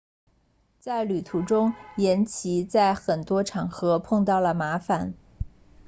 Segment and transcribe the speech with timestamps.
[0.79, 5.13] 在旅途中岩崎在很多场合碰到了麻烦